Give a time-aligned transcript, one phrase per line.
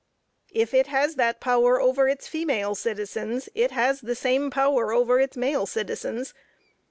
[0.51, 5.19] If it has that power over its female citizens, it has the same power over
[5.19, 6.33] its male citizens.